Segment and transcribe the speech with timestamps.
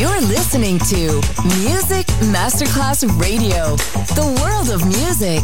[0.00, 1.20] You're listening to
[1.58, 3.76] Music Masterclass Radio,
[4.16, 5.42] the world of music.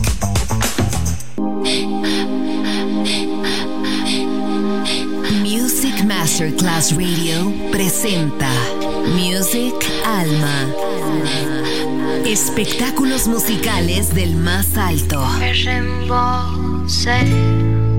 [5.43, 8.49] Music Masterclass Radio presenta
[9.15, 9.75] Music
[10.07, 10.73] Alma.
[12.25, 15.23] Espectáculos musicales del más alto.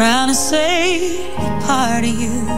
[0.00, 2.48] Trying to save a part of you.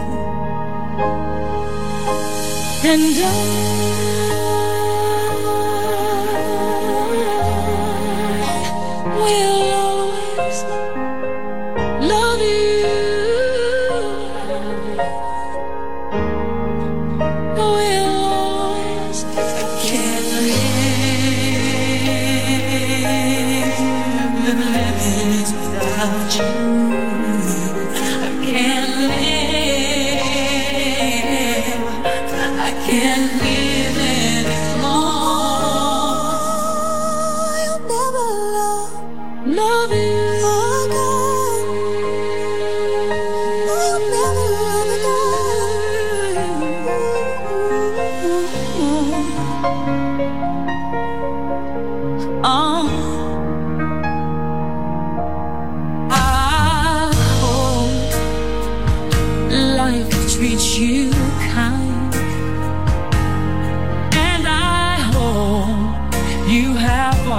[2.85, 4.12] And I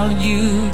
[0.03, 0.73] all you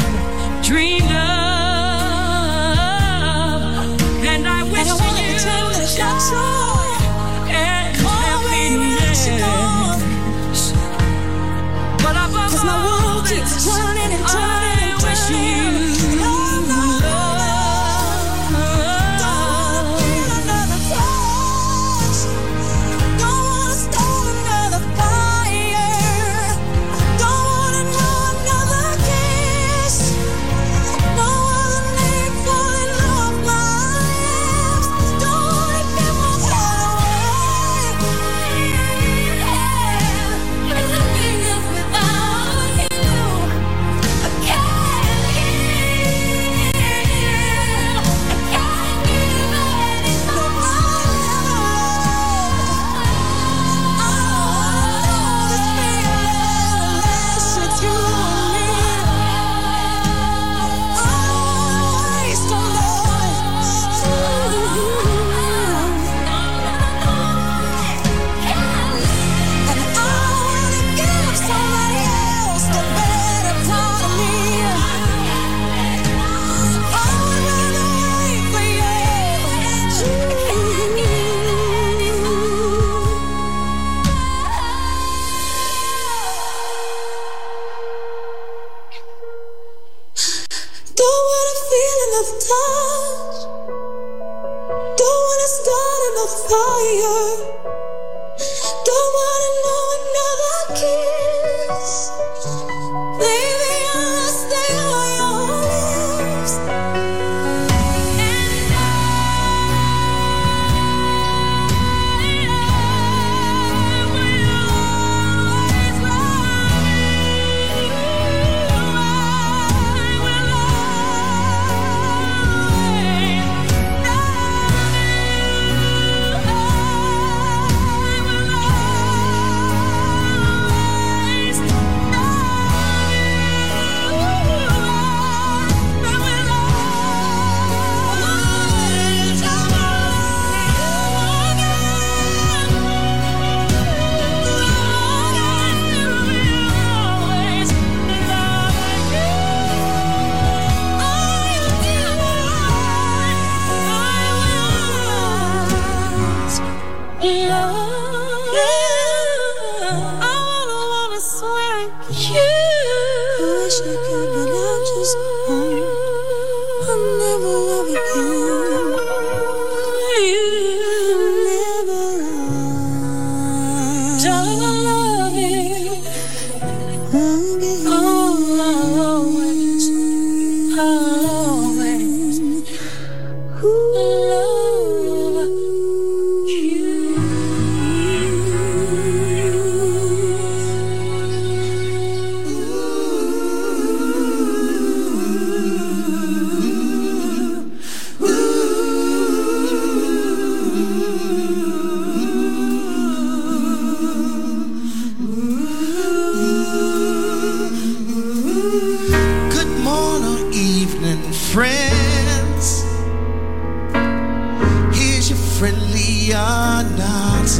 [215.59, 217.51] friendly or not.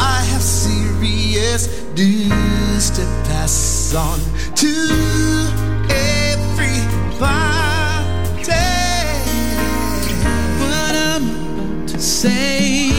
[0.00, 4.18] I have serious news to pass on
[4.54, 4.72] to
[5.90, 7.18] everybody.
[10.60, 12.90] What I'm about to say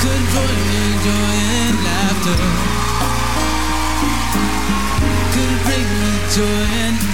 [0.00, 2.40] could ruin joy and laughter,
[5.32, 7.07] could bring me joy and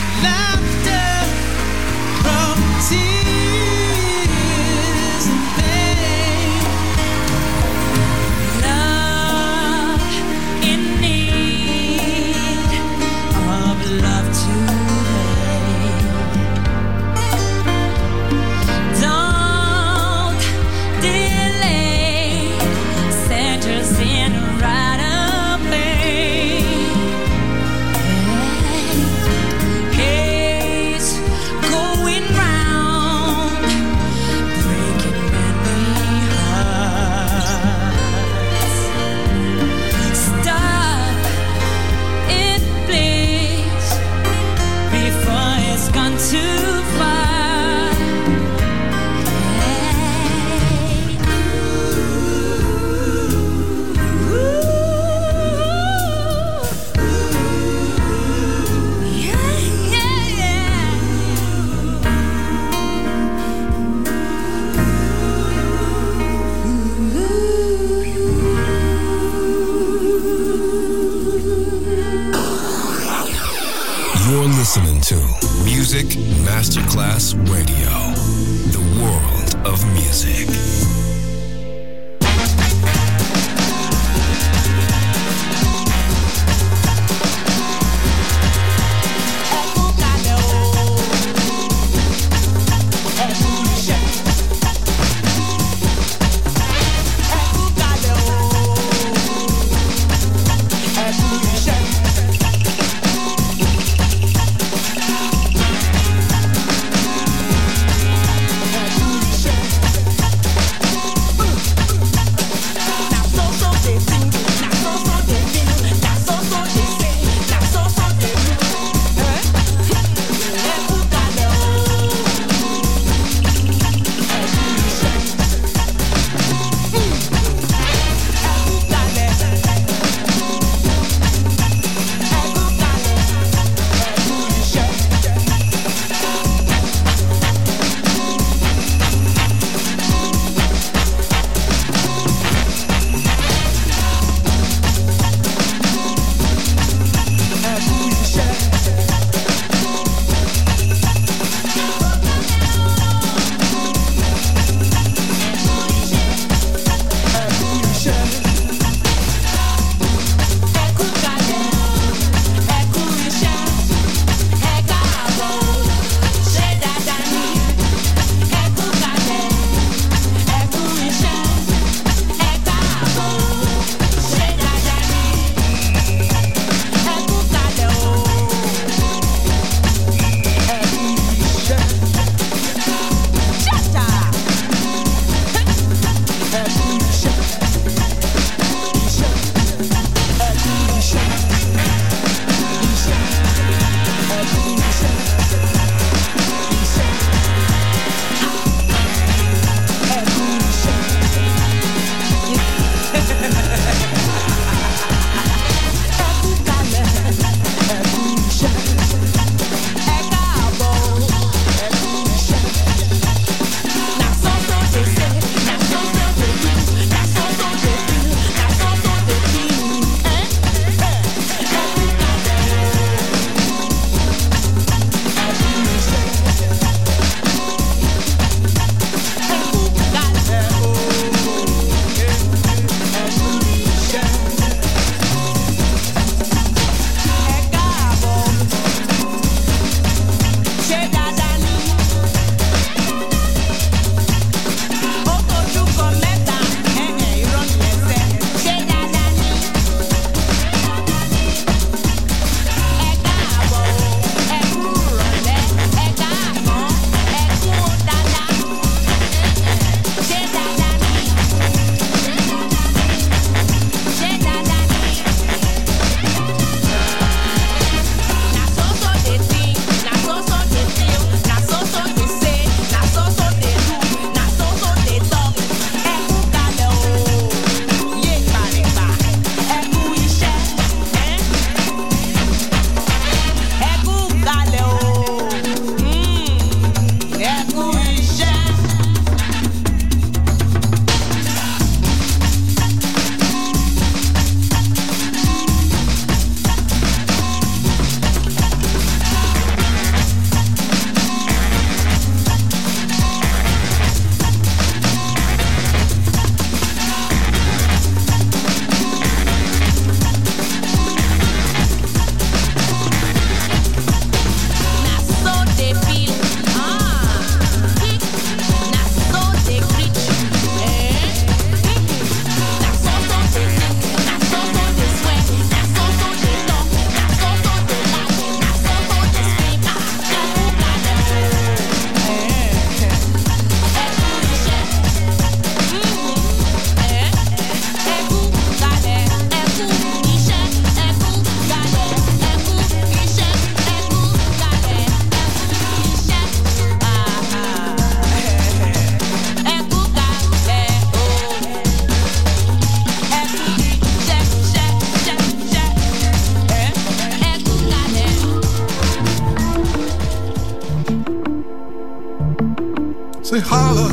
[363.54, 364.12] mostly holler,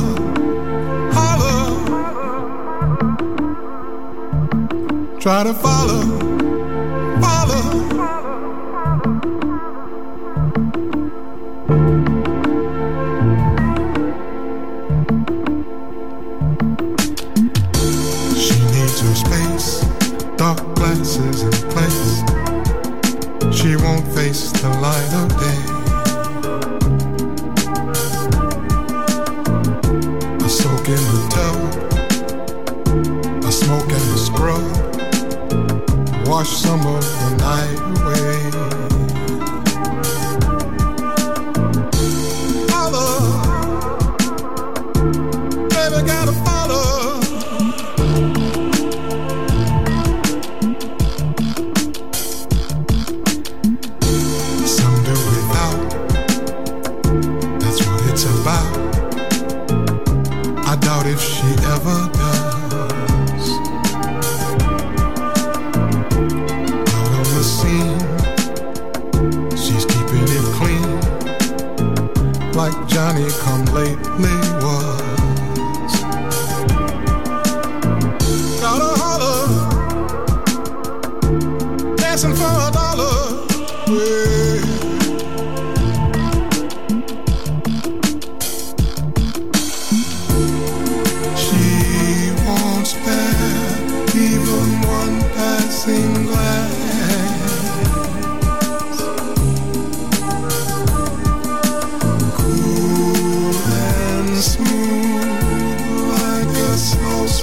[1.12, 1.60] holler.
[5.20, 6.21] Try to follow.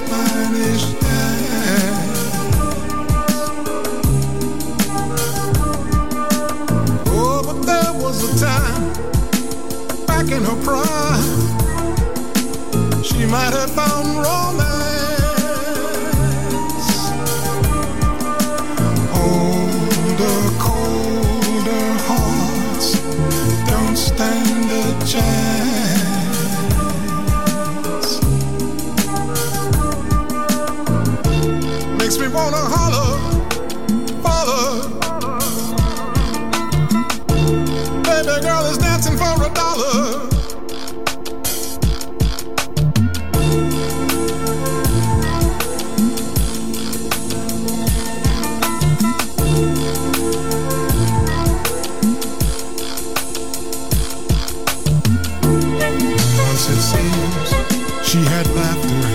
[0.06, 1.09] Spanish.
[56.70, 58.08] it seems.
[58.08, 59.09] She had laughter.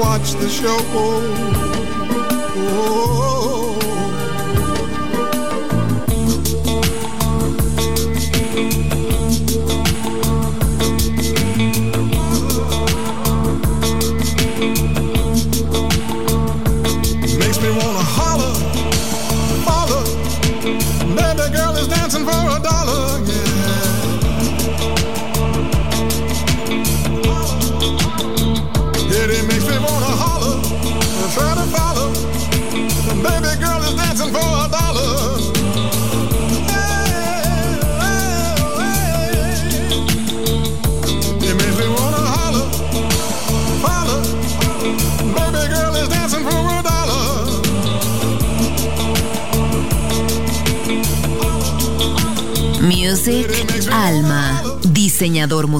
[0.00, 0.18] Alma,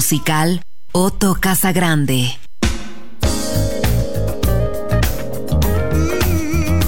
[0.09, 0.59] musical
[0.93, 2.39] Otto Casagrande.
[6.33, 6.81] Mm,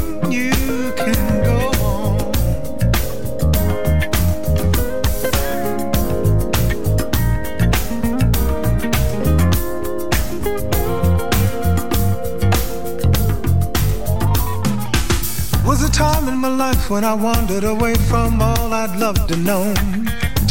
[15.64, 19.38] Was a time in my life when I wandered away from all I'd loved to
[19.38, 19.74] know.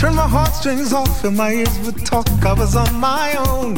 [0.00, 2.26] Turned my heartstrings off and my ears would talk.
[2.42, 3.74] I was on my own.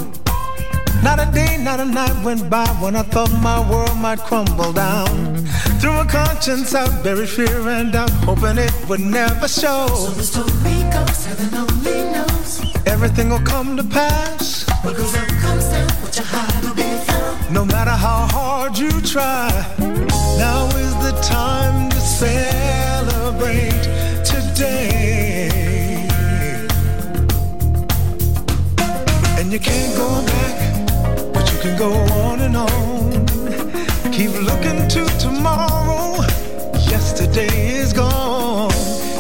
[1.02, 4.72] Not a day, not a night went by when I thought my world might crumble
[4.72, 5.34] down.
[5.80, 9.88] Through a conscience, I buried fear and doubt, hoping it would never show.
[9.88, 12.60] So the story goes, heaven only knows.
[12.86, 14.64] Everything will come to pass.
[14.84, 17.52] What goes up comes down, what you hide will be found.
[17.52, 19.50] No matter how hard you try,
[20.38, 23.82] now is the time to celebrate
[24.24, 25.21] today.
[29.52, 33.26] You can't go back, but you can go on and on.
[34.10, 36.22] Keep looking to tomorrow,
[36.88, 38.70] yesterday is gone.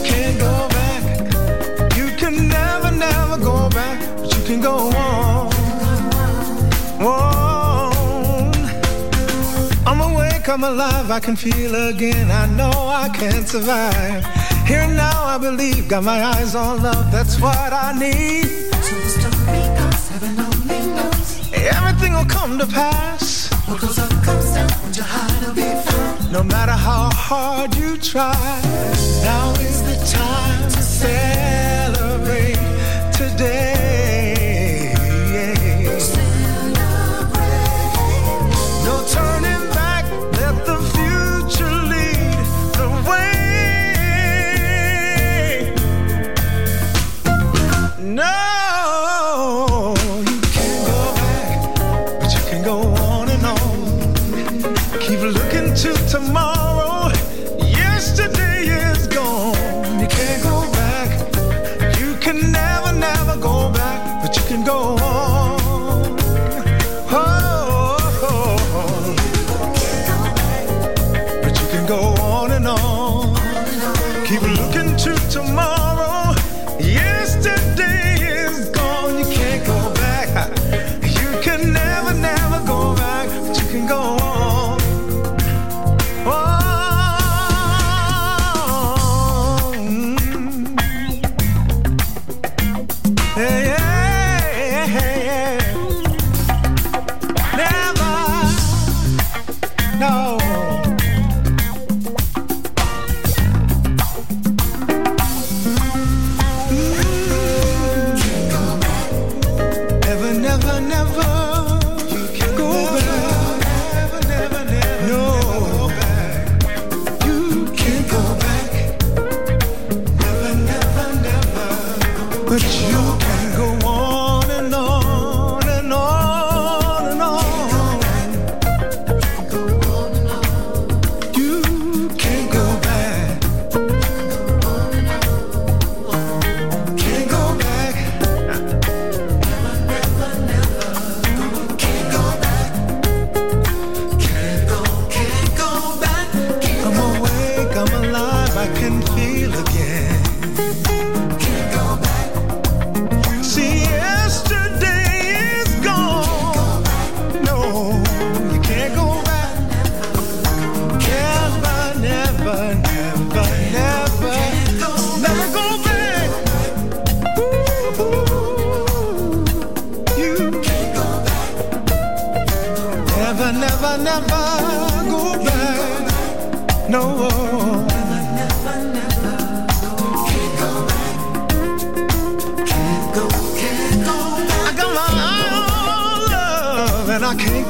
[0.02, 5.52] Can't go back, you can never, never go back, but you can go on.
[7.02, 8.54] on.
[9.86, 14.24] I'm awake, I'm alive, I can feel again, I know I can survive.
[14.66, 18.62] Here now I believe, got my eyes on love, that's what I need
[22.22, 23.50] will come to pass.
[23.68, 26.32] What goes up comes down, and your heart will be found.
[26.32, 28.34] No matter how hard you try,
[29.22, 32.58] now is the time to celebrate
[33.12, 33.91] today.